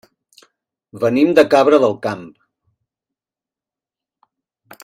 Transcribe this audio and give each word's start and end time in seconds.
Venim 1.03 1.35
de 1.39 1.43
Cabra 1.55 1.79
del 1.85 1.95
Camp. 2.07 2.25